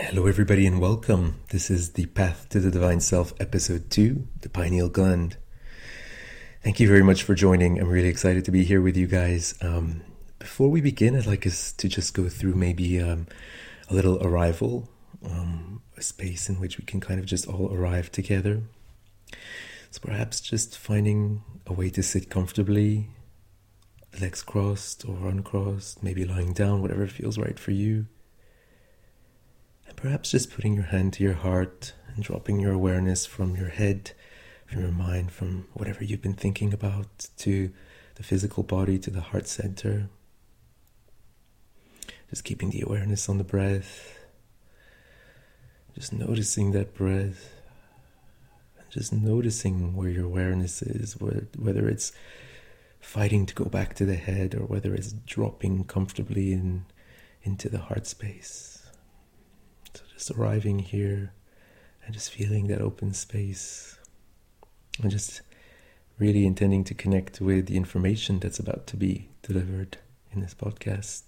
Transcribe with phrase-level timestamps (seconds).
[0.00, 1.40] Hello, everybody, and welcome.
[1.50, 5.36] This is the Path to the Divine Self, episode two, the pineal gland.
[6.62, 7.80] Thank you very much for joining.
[7.80, 9.56] I'm really excited to be here with you guys.
[9.60, 10.02] Um,
[10.38, 13.26] before we begin, I'd like us to just go through maybe um,
[13.90, 14.88] a little arrival,
[15.26, 18.62] um, a space in which we can kind of just all arrive together.
[19.90, 23.08] So perhaps just finding a way to sit comfortably,
[24.20, 28.06] legs crossed or uncrossed, maybe lying down, whatever feels right for you.
[30.00, 34.12] Perhaps just putting your hand to your heart and dropping your awareness from your head,
[34.64, 37.72] from your mind, from whatever you've been thinking about to
[38.14, 40.08] the physical body, to the heart center.
[42.30, 44.16] Just keeping the awareness on the breath.
[45.96, 47.50] Just noticing that breath.
[48.78, 52.12] And just noticing where your awareness is, whether it's
[53.00, 56.84] fighting to go back to the head or whether it's dropping comfortably in
[57.42, 58.77] into the heart space.
[60.18, 61.32] Just arriving here
[62.04, 63.96] and just feeling that open space
[65.00, 65.42] and just
[66.18, 69.98] really intending to connect with the information that's about to be delivered
[70.32, 71.22] in this podcast.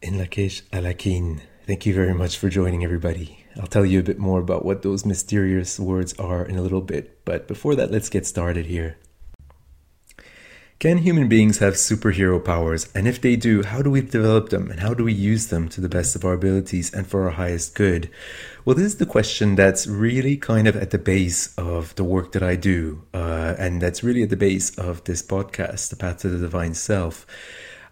[0.00, 3.44] In Lakesh Alakin, thank you very much for joining everybody.
[3.60, 6.80] I'll tell you a bit more about what those mysterious words are in a little
[6.80, 8.96] bit, but before that, let's get started here.
[10.82, 12.90] Can human beings have superhero powers?
[12.92, 15.68] And if they do, how do we develop them and how do we use them
[15.68, 18.10] to the best of our abilities and for our highest good?
[18.64, 22.32] Well, this is the question that's really kind of at the base of the work
[22.32, 23.00] that I do.
[23.14, 26.74] Uh, and that's really at the base of this podcast, The Path to the Divine
[26.74, 27.28] Self.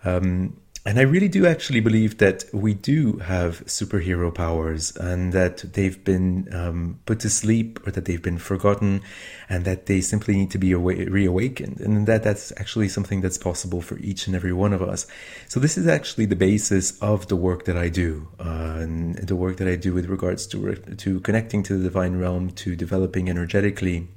[0.04, 5.58] Um, and I really do actually believe that we do have superhero powers and that
[5.74, 9.02] they've been um, put to sleep or that they've been forgotten
[9.50, 13.36] and that they simply need to be awa- reawakened and that that's actually something that's
[13.36, 15.06] possible for each and every one of us.
[15.48, 19.36] So this is actually the basis of the work that I do uh, and the
[19.36, 23.28] work that I do with regards to, to connecting to the divine realm, to developing
[23.28, 24.08] energetically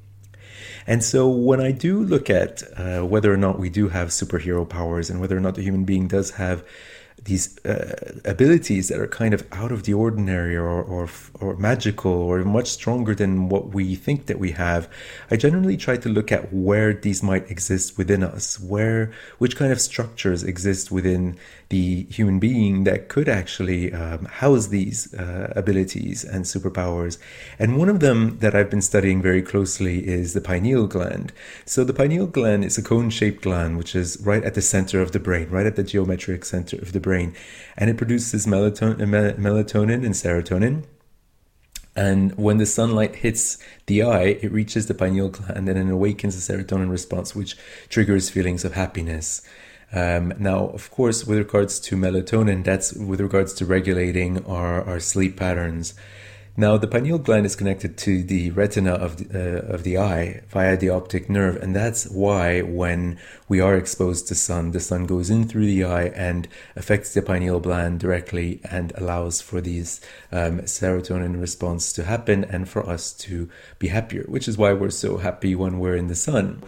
[0.88, 4.68] and so when I do look at uh, whether or not we do have superhero
[4.68, 6.64] powers and whether or not the human being does have
[7.24, 11.09] these uh, abilities that are kind of out of the ordinary or, or,
[11.40, 14.90] or magical or much stronger than what we think that we have,
[15.31, 19.72] I generally try to look at where these might exist within us, where which kind
[19.72, 21.38] of structures exist within
[21.69, 27.18] the human being that could actually um, house these uh, abilities and superpowers.
[27.57, 31.31] And one of them that I've been studying very closely is the pineal gland.
[31.66, 35.13] So the pineal gland is a cone-shaped gland which is right at the center of
[35.13, 37.36] the brain, right at the geometric center of the brain
[37.78, 40.86] and it produces melatonin, melatonin and serotonin.
[41.96, 46.34] And when the sunlight hits the eye, it reaches the pineal gland and it awakens
[46.36, 47.56] the serotonin response, which
[47.90, 49.42] triggers feelings of happiness.
[49.92, 55.00] Um, now, of course, with regards to melatonin, that's with regards to regulating our, our
[55.00, 55.94] sleep patterns.
[56.56, 60.44] Now, the pineal gland is connected to the retina of the, uh, of the eye
[60.50, 63.18] via the optic nerve, and that's why when
[63.50, 67.24] we are exposed to sun, the sun goes in through the eye and affects the
[67.24, 70.00] pineal gland directly and allows for these
[70.31, 73.50] um, serotonin response to happen and for us to
[73.80, 76.62] be happier, which is why we're so happy when we're in the sun.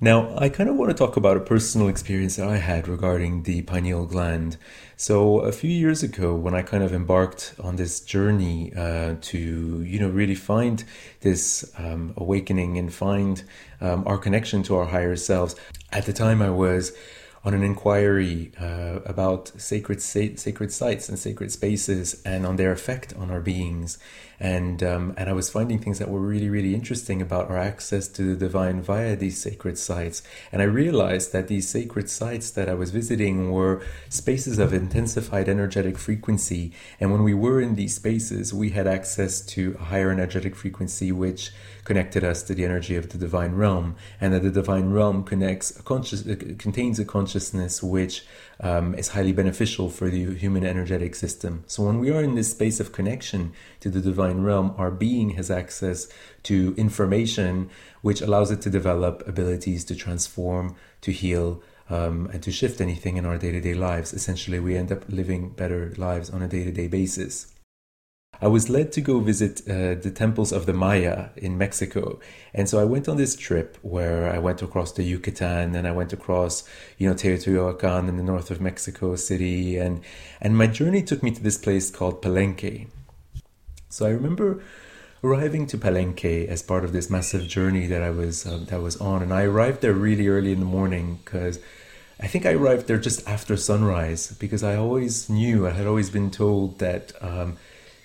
[0.00, 3.42] Now, I kind of want to talk about a personal experience that I had regarding
[3.42, 4.56] the pineal gland.
[4.96, 9.82] So, a few years ago, when I kind of embarked on this journey uh, to,
[9.82, 10.84] you know, really find
[11.22, 13.42] this um, awakening and find
[13.80, 15.56] um, our connection to our higher selves,
[15.90, 16.92] at the time I was
[17.48, 23.14] on an inquiry uh, about sacred sacred sites and sacred spaces and on their effect
[23.16, 23.96] on our beings.
[24.38, 28.06] And um, and I was finding things that were really really interesting about our access
[28.08, 30.22] to the divine via these sacred sites.
[30.52, 35.48] And I realized that these sacred sites that I was visiting were spaces of intensified
[35.48, 36.72] energetic frequency.
[37.00, 41.12] And when we were in these spaces we had access to a higher energetic frequency
[41.12, 41.50] which
[41.88, 45.68] connected us to the energy of the divine realm and that the divine realm connects
[45.80, 48.14] a conscious uh, contains a consciousness which
[48.60, 51.64] um, is highly beneficial for the human energetic system.
[51.66, 55.30] So when we are in this space of connection to the divine realm, our being
[55.38, 55.98] has access
[56.42, 57.70] to information
[58.02, 63.16] which allows it to develop abilities to transform, to heal, um, and to shift anything
[63.16, 64.12] in our day to day lives.
[64.12, 67.34] Essentially, we end up living better lives on a day to day basis.
[68.40, 72.20] I was led to go visit uh, the temples of the Maya in Mexico.
[72.54, 75.92] And so I went on this trip where I went across the Yucatan and I
[75.92, 76.62] went across,
[76.98, 79.76] you know, Teotihuacan in the north of Mexico City.
[79.76, 80.02] And,
[80.40, 82.86] and my journey took me to this place called Palenque.
[83.88, 84.62] So I remember
[85.24, 88.96] arriving to Palenque as part of this massive journey that I was, uh, that was
[88.98, 89.20] on.
[89.20, 91.58] And I arrived there really early in the morning because
[92.20, 96.10] I think I arrived there just after sunrise because I always knew, I had always
[96.10, 97.56] been told that um,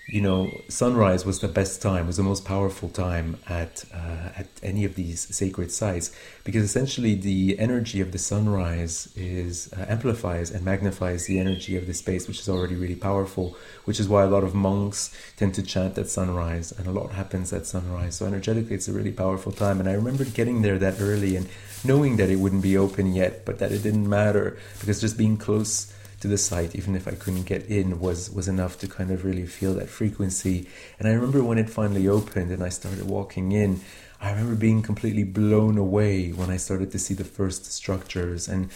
[0.08, 4.48] you know, sunrise was the best time, was the most powerful time at uh, at
[4.62, 6.12] any of these sacred sites,
[6.44, 11.88] because essentially the energy of the sunrise is uh, amplifies and magnifies the energy of
[11.88, 13.56] the space, which is already really powerful.
[13.86, 17.14] Which is why a lot of monks tend to chant at sunrise, and a lot
[17.14, 18.16] happens at sunrise.
[18.16, 19.80] So energetically, it's a really powerful time.
[19.80, 21.48] And I remember getting there that early and
[21.86, 25.38] knowing that it wouldn't be open yet, but that it didn't matter because just being
[25.38, 29.12] close to the site, even if I couldn't get in, was was enough to kind
[29.12, 30.68] of really feel that frequency.
[30.98, 33.82] And I remember when it finally opened and I started walking in,
[34.22, 38.48] I remember being completely blown away when I started to see the first structures.
[38.48, 38.70] And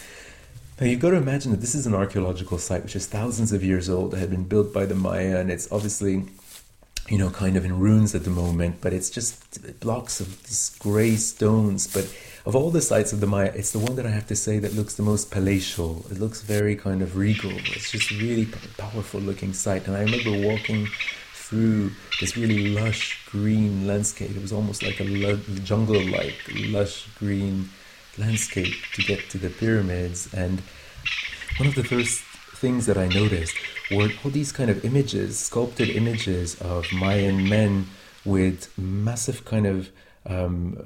[0.78, 3.64] now you've got to imagine that this is an archaeological site which is thousands of
[3.64, 4.12] years old.
[4.12, 6.24] It had been built by the Maya, and it's obviously
[7.08, 10.76] you know, kind of in ruins at the moment, but it's just blocks of these
[10.78, 11.86] gray stones.
[11.86, 12.14] But
[12.48, 14.58] of all the sites of the Maya, it's the one that I have to say
[14.58, 16.06] that looks the most palatial.
[16.10, 17.50] It looks very kind of regal.
[17.50, 18.46] It's just really
[18.78, 19.86] powerful looking site.
[19.86, 20.88] And I remember walking
[21.34, 21.90] through
[22.20, 24.30] this really lush green landscape.
[24.30, 27.68] It was almost like a jungle like lush green
[28.16, 30.32] landscape to get to the pyramids.
[30.32, 30.62] And
[31.58, 32.22] one of the first
[32.54, 33.56] things that I noticed
[33.90, 37.88] were all these kind of images, sculpted images of Mayan men
[38.24, 39.90] with massive kind of
[40.26, 40.78] um,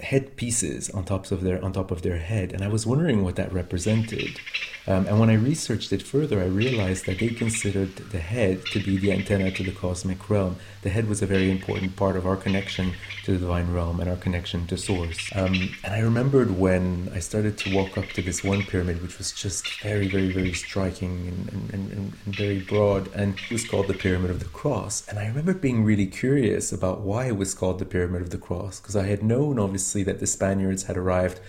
[0.00, 3.36] headpieces on tops of their on top of their head, and I was wondering what
[3.36, 4.38] that represented.
[4.86, 8.80] Um, and when I researched it further, I realized that they considered the head to
[8.80, 10.56] be the antenna to the cosmic realm.
[10.82, 12.92] The head was a very important part of our connection
[13.24, 15.30] to the divine realm and our connection to source.
[15.34, 19.16] Um, and I remembered when I started to walk up to this one pyramid, which
[19.16, 23.66] was just very, very, very striking and, and, and, and very broad, and it was
[23.66, 25.08] called the Pyramid of the Cross.
[25.08, 28.38] And I remember being really curious about why it was called the Pyramid of the
[28.38, 31.40] Cross, because I had known, obviously, that the Spaniards had arrived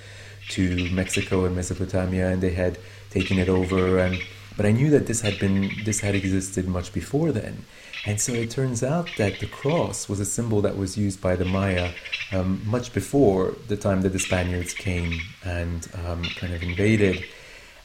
[0.50, 2.78] to Mexico and Mesopotamia and they had
[3.18, 4.16] taken it over and
[4.58, 7.66] but I knew that this had been this had existed much before then.
[8.06, 11.36] And so it turns out that the cross was a symbol that was used by
[11.36, 11.92] the Maya
[12.32, 17.26] um, much before the time that the Spaniards came and um, kind of invaded.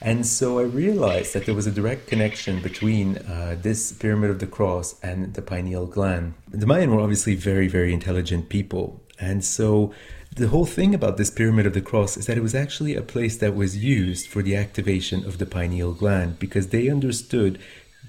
[0.02, 4.38] And so I realized that there was a direct connection between uh, this pyramid of
[4.38, 6.34] the cross and the pineal gland.
[6.48, 9.00] The Mayan were obviously very, very intelligent people.
[9.20, 9.92] And so
[10.34, 13.02] the whole thing about this Pyramid of the Cross is that it was actually a
[13.02, 17.58] place that was used for the activation of the pineal gland because they understood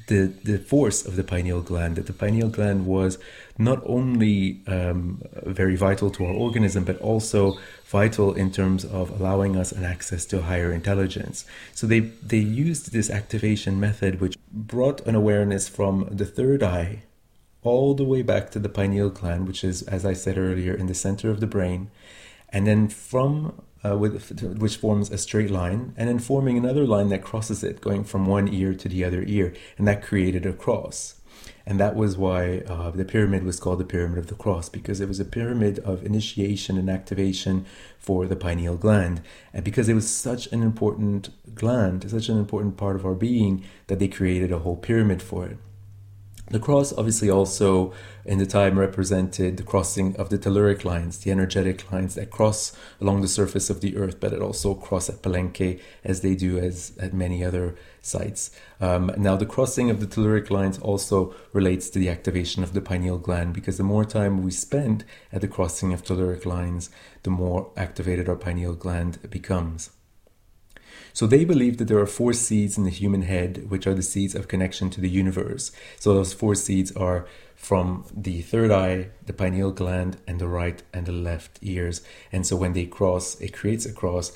[0.08, 3.18] the, the force of the pineal gland, that the pineal gland was
[3.58, 9.56] not only um, very vital to our organism, but also vital in terms of allowing
[9.56, 11.46] us an access to higher intelligence.
[11.74, 17.04] So they, they used this activation method, which brought an awareness from the third eye
[17.64, 20.88] all the way back to the pineal gland, which is, as I said earlier, in
[20.88, 21.92] the center of the brain,
[22.50, 27.10] and then from uh, with, which forms a straight line, and then forming another line
[27.10, 30.54] that crosses it, going from one ear to the other ear, and that created a
[30.54, 31.16] cross.
[31.66, 35.00] And that was why uh, the pyramid was called the Pyramid of the Cross, because
[35.00, 37.66] it was a pyramid of initiation and activation
[38.00, 39.22] for the pineal gland.
[39.54, 43.64] And because it was such an important gland, such an important part of our being,
[43.88, 45.58] that they created a whole pyramid for it.
[46.52, 47.94] The cross obviously also
[48.26, 52.74] in the time represented the crossing of the telluric lines, the energetic lines that cross
[53.00, 56.58] along the surface of the earth, but it also cross at Palenque as they do
[56.58, 58.52] as at many other sites.
[58.82, 62.82] Um, now, the crossing of the telluric lines also relates to the activation of the
[62.82, 66.90] pineal gland because the more time we spend at the crossing of telluric lines,
[67.24, 69.92] the more activated our pineal gland becomes.
[71.14, 74.02] So they believe that there are four seeds in the human head, which are the
[74.02, 75.72] seeds of connection to the universe.
[76.00, 77.26] So those four seeds are
[77.62, 82.02] from the third eye, the pineal gland, and the right and the left ears.
[82.32, 84.36] And so when they cross, it creates a cross.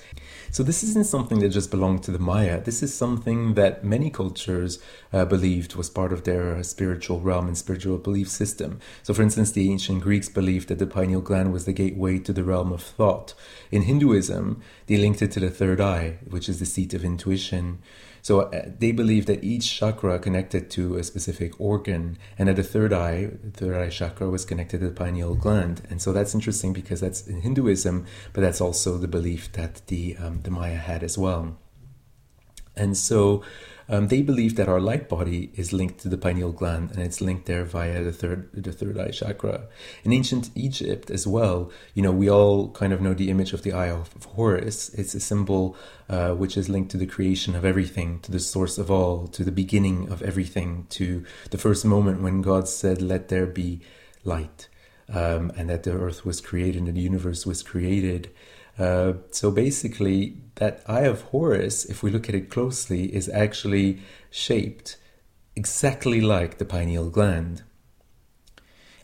[0.51, 2.61] So this isn't something that just belonged to the Maya.
[2.61, 4.77] This is something that many cultures
[5.11, 8.79] uh, believed was part of their spiritual realm and spiritual belief system.
[9.01, 12.31] So, for instance, the ancient Greeks believed that the pineal gland was the gateway to
[12.31, 13.33] the realm of thought.
[13.71, 17.79] In Hinduism, they linked it to the third eye, which is the seat of intuition.
[18.25, 22.63] So uh, they believe that each chakra connected to a specific organ, and at the
[22.63, 25.83] third eye, the third eye chakra was connected to the pineal gland.
[25.91, 30.17] And so that's interesting because that's in Hinduism, but that's also the belief that the
[30.17, 31.59] um, the Maya had as well.
[32.75, 33.43] And so
[33.87, 37.21] um, they believe that our light body is linked to the pineal gland and it's
[37.21, 39.67] linked there via the third the third eye chakra.
[40.03, 43.61] In ancient Egypt as well, you know, we all kind of know the image of
[43.61, 44.89] the eye of Horus.
[44.89, 45.75] It's a symbol
[46.09, 49.43] uh, which is linked to the creation of everything, to the source of all, to
[49.43, 53.81] the beginning of everything, to the first moment when God said, "Let there be
[54.23, 54.67] light,"
[55.09, 58.29] um, and that the earth was created and the universe was created.
[58.77, 63.99] Uh, so basically, that eye of Horus, if we look at it closely, is actually
[64.29, 64.97] shaped
[65.55, 67.63] exactly like the pineal gland.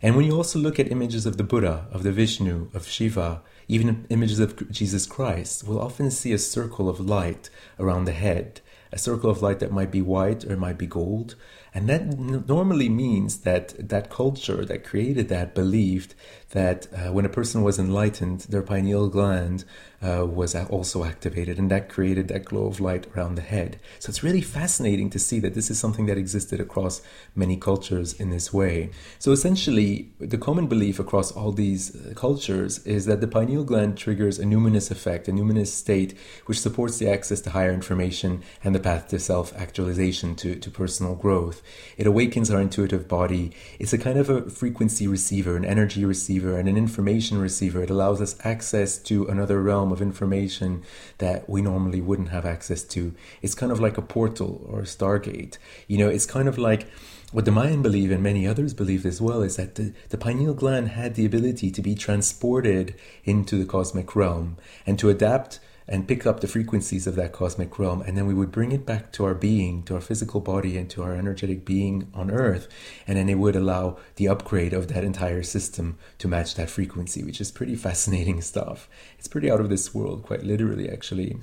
[0.02, 3.44] And when you also look at images of the Buddha, of the Vishnu, of Shiva,
[3.68, 7.50] even images of Jesus Christ, we'll often see a circle of light
[7.80, 8.62] around the head,
[8.92, 11.36] a circle of light that might be white or it might be gold,
[11.74, 16.16] and that normally means that that culture that created that believed
[16.52, 19.64] that uh, when a person was enlightened, their pineal gland
[20.02, 23.80] uh, was also activated, and that created that glow of light around the head.
[24.00, 27.02] So it's really fascinating to see that this is something that existed across
[27.36, 28.90] many cultures in this way.
[29.20, 33.98] So essentially, the common belief across all these uh, cultures is that the pineal gland
[33.98, 38.74] triggers a numinous effect, a numinous state, which supports the access to higher information and
[38.74, 41.61] the path to self actualization, to, to personal growth.
[41.98, 43.52] It awakens our intuitive body.
[43.80, 47.84] It's a kind of a frequency receiver, an energy receiver, and an information receiver.
[47.84, 50.84] It allows us access to another realm of information
[51.18, 53.14] that we normally wouldn't have access to.
[53.42, 55.58] It's kind of like a portal or a stargate.
[55.88, 56.88] You know, it's kind of like
[57.32, 60.54] what the Mayan believe and many others believe as well is that the, the pineal
[60.54, 66.08] gland had the ability to be transported into the cosmic realm and to adapt and
[66.08, 69.12] pick up the frequencies of that cosmic realm, and then we would bring it back
[69.14, 72.68] to our being, to our physical body, and to our energetic being on Earth,
[73.08, 77.24] and then it would allow the upgrade of that entire system to match that frequency,
[77.24, 78.90] which is pretty fascinating stuff.
[79.18, 81.38] It's pretty out of this world, quite literally, actually.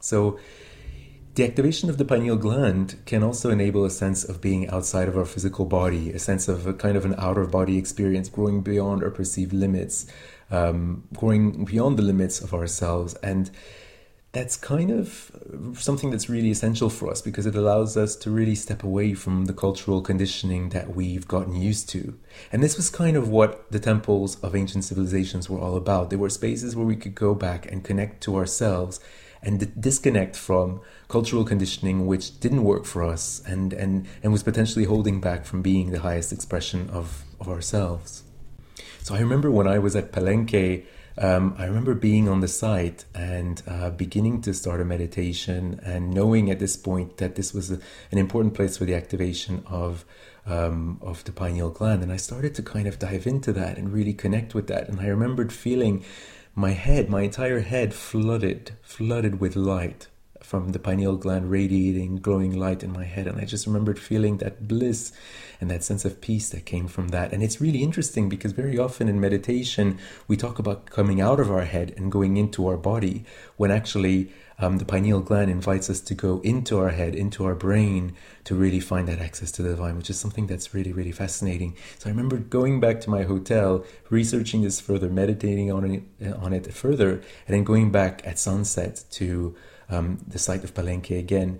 [0.00, 0.38] So,
[1.38, 5.16] the activation of the pineal gland can also enable a sense of being outside of
[5.16, 8.60] our physical body, a sense of a kind of an out of body experience, growing
[8.60, 10.06] beyond our perceived limits,
[10.50, 13.14] um, going beyond the limits of ourselves.
[13.22, 13.50] And
[14.32, 15.32] that's kind of
[15.78, 19.46] something that's really essential for us because it allows us to really step away from
[19.46, 22.18] the cultural conditioning that we've gotten used to.
[22.52, 26.10] And this was kind of what the temples of ancient civilizations were all about.
[26.10, 29.00] They were spaces where we could go back and connect to ourselves
[29.42, 34.84] and disconnect from cultural conditioning which didn't work for us and, and, and was potentially
[34.84, 38.24] holding back from being the highest expression of, of ourselves.
[39.08, 40.84] So I remember when I was at Palenque,
[41.16, 46.10] um, I remember being on the site and uh, beginning to start a meditation and
[46.10, 47.80] knowing at this point that this was a,
[48.12, 50.04] an important place for the activation of
[50.44, 52.02] um, of the pineal gland.
[52.02, 54.90] And I started to kind of dive into that and really connect with that.
[54.90, 56.04] And I remembered feeling
[56.54, 60.08] my head, my entire head flooded, flooded with light
[60.44, 64.38] from the pineal gland radiating glowing light in my head and i just remembered feeling
[64.38, 65.12] that bliss
[65.60, 68.78] and that sense of peace that came from that and it's really interesting because very
[68.78, 72.76] often in meditation we talk about coming out of our head and going into our
[72.76, 73.24] body
[73.56, 74.30] when actually
[74.60, 78.14] um, the pineal gland invites us to go into our head, into our brain,
[78.44, 81.76] to really find that access to the divine, which is something that's really, really fascinating.
[81.98, 86.52] So I remember going back to my hotel, researching this further, meditating on it, on
[86.52, 89.54] it further, and then going back at sunset to
[89.90, 91.58] um, the site of Palenque again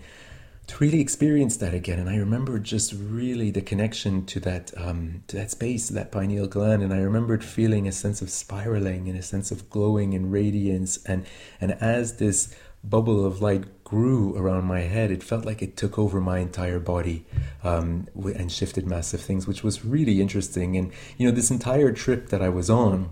[0.69, 1.99] to really experience that again.
[1.99, 6.47] And I remember just really the connection to that um, to that space, that pineal
[6.47, 6.83] gland.
[6.83, 11.03] And I remembered feeling a sense of spiraling and a sense of glowing and radiance.
[11.07, 11.27] And
[11.61, 12.55] and as this
[12.85, 16.79] bubble of light grew around my head, it felt like it took over my entire
[16.79, 17.25] body
[17.65, 20.77] um, and shifted massive things, which was really interesting.
[20.77, 23.09] And you know, this entire trip that I was on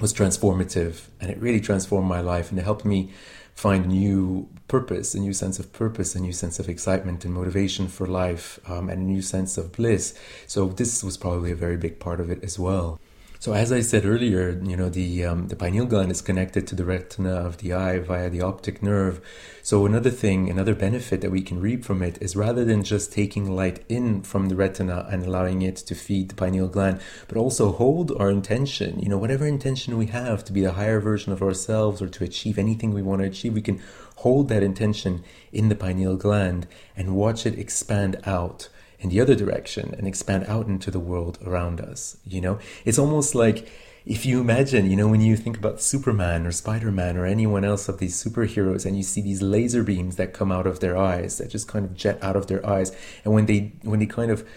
[0.00, 3.10] was transformative, and it really transformed my life, and it helped me
[3.58, 7.88] find new purpose, a new sense of purpose, a new sense of excitement and motivation
[7.88, 10.16] for life, um, and a new sense of bliss.
[10.46, 13.00] So this was probably a very big part of it as well.
[13.40, 16.74] So as I said earlier, you know the um, the pineal gland is connected to
[16.74, 19.20] the retina of the eye via the optic nerve.
[19.62, 23.12] So another thing, another benefit that we can reap from it is rather than just
[23.12, 27.36] taking light in from the retina and allowing it to feed the pineal gland, but
[27.36, 28.98] also hold our intention.
[28.98, 32.24] You know, whatever intention we have to be the higher version of ourselves or to
[32.24, 33.80] achieve anything we want to achieve, we can
[34.16, 36.66] hold that intention in the pineal gland
[36.96, 38.68] and watch it expand out
[39.00, 42.16] in the other direction and expand out into the world around us.
[42.24, 43.68] You know, it's almost like
[44.08, 47.64] if you imagine, you know, when you think about Superman or Spider Man or anyone
[47.64, 50.96] else of these superheroes, and you see these laser beams that come out of their
[50.96, 52.90] eyes, that just kind of jet out of their eyes,
[53.24, 54.48] and when they when they kind of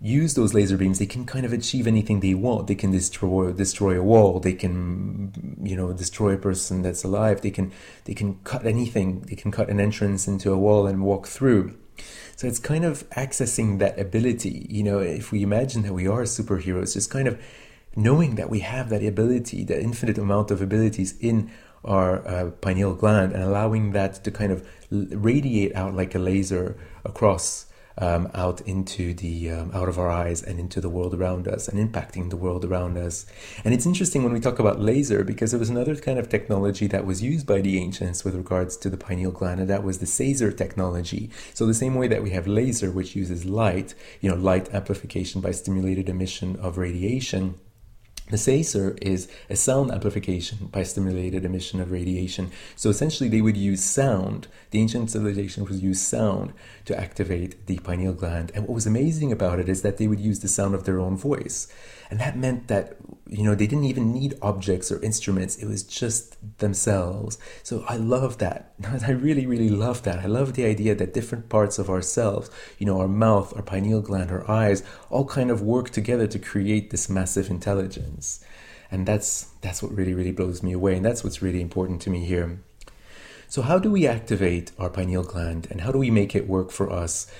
[0.00, 2.68] use those laser beams, they can kind of achieve anything they want.
[2.68, 4.38] They can destroy destroy a wall.
[4.38, 7.40] They can, you know, destroy a person that's alive.
[7.40, 7.72] They can
[8.04, 9.22] they can cut anything.
[9.22, 11.76] They can cut an entrance into a wall and walk through.
[12.36, 14.66] So it's kind of accessing that ability.
[14.70, 17.40] You know, if we imagine that we are superheroes, just kind of
[17.96, 21.50] knowing that we have that ability, that infinite amount of abilities in
[21.84, 26.76] our uh, pineal gland, and allowing that to kind of radiate out like a laser
[27.04, 27.66] across
[27.98, 31.68] um, out into the um, out of our eyes and into the world around us
[31.68, 33.26] and impacting the world around us.
[33.64, 36.86] And it's interesting when we talk about laser because it was another kind of technology
[36.88, 39.98] that was used by the ancients with regards to the pineal gland, and that was
[39.98, 41.30] the Saser technology.
[41.54, 45.40] So the same way that we have laser, which uses light, you know, light amplification
[45.40, 47.54] by stimulated emission of radiation
[48.30, 52.50] the Saser is a sound amplification by stimulated emission of radiation.
[52.76, 54.48] So essentially, they would use sound.
[54.70, 56.52] The ancient civilization would use sound
[56.84, 58.52] to activate the pineal gland.
[58.54, 61.00] And what was amazing about it is that they would use the sound of their
[61.00, 61.72] own voice.
[62.10, 62.96] And that meant that,
[63.30, 65.56] you know, they didn't even need objects or instruments.
[65.56, 67.38] It was just themselves.
[67.62, 68.74] So I love that.
[69.06, 70.18] I really, really love that.
[70.18, 74.00] I love the idea that different parts of ourselves, you know, our mouth, our pineal
[74.00, 78.44] gland, our eyes, all kind of work together to create this massive intelligence.
[78.90, 80.96] And that's that's what really, really blows me away.
[80.96, 82.58] And that's what's really important to me here.
[83.46, 86.72] So how do we activate our pineal gland and how do we make it work
[86.72, 87.30] for us?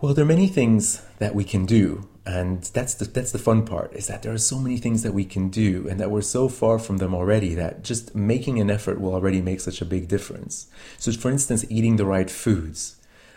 [0.00, 3.64] Well, there are many things that we can do and that's the that's the fun
[3.64, 6.20] part is that there are so many things that we can do and that we're
[6.20, 9.86] so far from them already that just making an effort will already make such a
[9.86, 10.66] big difference.
[10.98, 12.96] So for instance eating the right foods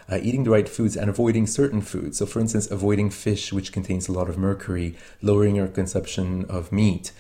[0.10, 2.18] uh, eating the right foods and avoiding certain foods.
[2.18, 6.72] So for instance avoiding fish which contains a lot of mercury lowering our consumption of
[6.72, 7.12] meat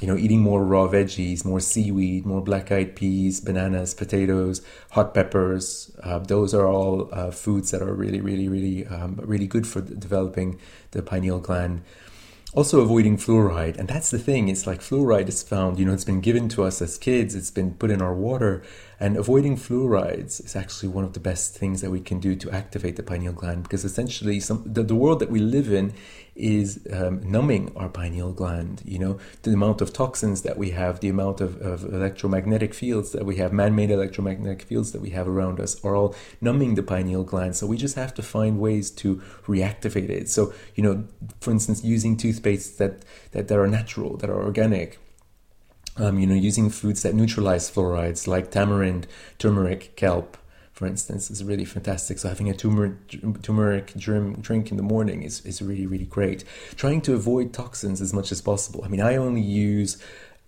[0.00, 5.14] you know, eating more raw veggies, more seaweed, more black eyed peas, bananas, potatoes, hot
[5.14, 5.94] peppers.
[6.02, 9.80] Uh, those are all uh, foods that are really, really, really, um, really good for
[9.80, 10.58] developing
[10.90, 11.82] the pineal gland.
[12.54, 13.76] Also, avoiding fluoride.
[13.78, 16.62] And that's the thing, it's like fluoride is found, you know, it's been given to
[16.62, 18.62] us as kids, it's been put in our water.
[19.00, 22.50] And avoiding fluorides is actually one of the best things that we can do to
[22.52, 25.94] activate the pineal gland because essentially, some, the, the world that we live in
[26.36, 28.82] is um, numbing our pineal gland.
[28.84, 33.12] You know, the amount of toxins that we have, the amount of, of electromagnetic fields
[33.12, 36.74] that we have, man made electromagnetic fields that we have around us are all numbing
[36.74, 37.56] the pineal gland.
[37.56, 40.28] So we just have to find ways to reactivate it.
[40.28, 41.04] So, you know,
[41.40, 44.98] for instance, using toothpaste that, that, that are natural, that are organic.
[45.96, 49.06] Um, you know, using foods that neutralize fluorides like tamarind,
[49.38, 50.36] turmeric, kelp,
[50.74, 52.18] for instance, is really fantastic.
[52.18, 53.06] So having a turmeric,
[53.94, 56.42] drink in the morning is, is really, really great.
[56.74, 58.82] Trying to avoid toxins as much as possible.
[58.84, 59.96] I mean, I only use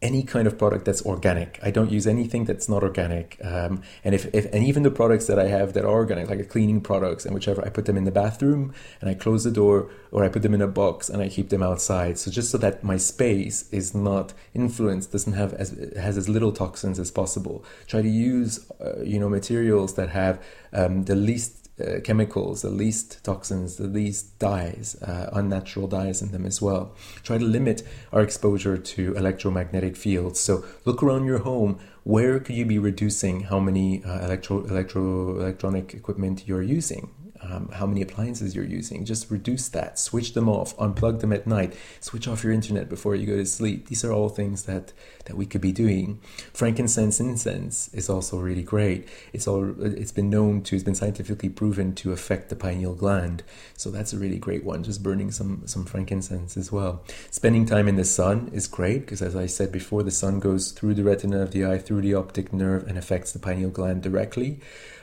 [0.03, 1.59] any kind of product that's organic.
[1.63, 3.39] I don't use anything that's not organic.
[3.43, 6.47] Um, and if, if and even the products that I have that are organic, like
[6.51, 9.91] cleaning products and whichever, I put them in the bathroom and I close the door,
[10.13, 12.19] or I put them in a box and I keep them outside.
[12.19, 16.53] So just so that my space is not influenced, doesn't have as has as little
[16.53, 17.65] toxins as possible.
[17.87, 20.43] Try to use uh, you know materials that have
[20.75, 26.33] um, the least uh, chemicals, the least toxins, the least dyes, uh, unnatural dyes in
[26.33, 26.95] them as well.
[27.23, 30.41] Try to limit our exposure to electromagnetic fields.
[30.41, 31.79] So look around your home.
[32.05, 37.11] Where could you be reducing how many uh, electro, electro electronic equipment you're using?
[37.49, 39.05] Um, how many appliances you're using.
[39.05, 43.15] Just reduce that, switch them off, unplug them at night, switch off your internet before
[43.15, 43.89] you go to sleep.
[43.89, 44.93] These are all things that,
[45.27, 46.21] that we could be doing.
[46.53, 49.09] Frankincense incense is also really great.
[49.33, 53.43] It's all it's been known to, it's been scientifically proven to affect the pineal gland.
[53.77, 54.83] So that's a really great one.
[54.83, 57.03] Just burning some some frankincense as well.
[57.31, 60.73] Spending time in the sun is great because, as I said before, the sun goes
[60.73, 64.03] through the retina of the eye, through the optic nerve, and affects the pineal gland
[64.03, 64.61] directly.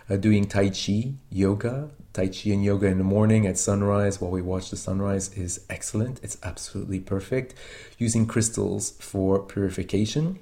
[0.09, 4.31] Uh, doing Tai Chi, yoga, Tai Chi and yoga in the morning at sunrise while
[4.31, 6.19] we watch the sunrise is excellent.
[6.21, 7.53] It's absolutely perfect.
[7.97, 10.39] Using crystals for purification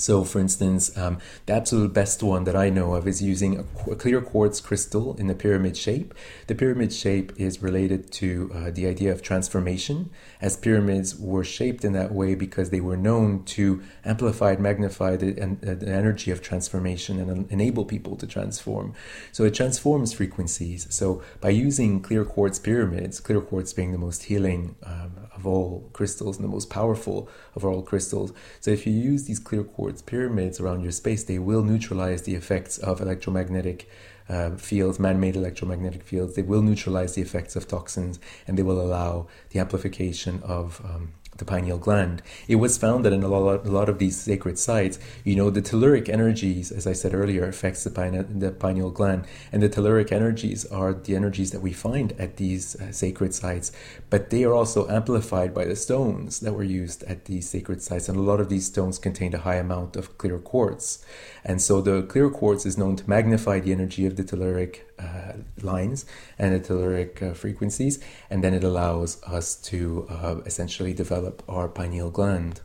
[0.00, 3.90] so, for instance, um, the absolute best one that I know of is using a,
[3.90, 6.14] a, clear quartz crystal in the pyramid shape.
[6.46, 10.08] The pyramid shape is related to uh, the idea of transformation,
[10.40, 15.16] as pyramids were shaped in that way because they were known to amplify and magnify
[15.16, 18.94] the, uh, the energy of transformation and enable people to transform.
[19.32, 20.86] So, it transforms frequencies.
[20.88, 25.90] So, by using clear quartz pyramids, clear quartz being the most healing um, of all
[25.92, 28.32] crystals and the most powerful of all crystals.
[28.60, 32.34] So, if you use these clear quartz pyramids around your space, they will neutralize the
[32.34, 33.88] effects of electromagnetic
[34.28, 36.36] uh, fields, man made electromagnetic fields.
[36.36, 41.12] They will neutralize the effects of toxins and they will allow the amplification of um,
[41.40, 42.22] the pineal gland.
[42.46, 45.50] It was found that in a lot, a lot of these sacred sites, you know,
[45.50, 49.68] the telluric energies, as I said earlier, affects the, pine, the pineal gland, and the
[49.68, 53.72] telluric energies are the energies that we find at these uh, sacred sites,
[54.08, 58.08] but they are also amplified by the stones that were used at these sacred sites,
[58.08, 61.04] and a lot of these stones contained a high amount of clear quartz,
[61.44, 65.32] and so the clear quartz is known to magnify the energy of the telluric uh,
[65.62, 66.04] lines
[66.38, 71.68] and the telluric uh, frequencies, and then it allows us to uh, essentially develop our
[71.68, 72.60] pineal gland.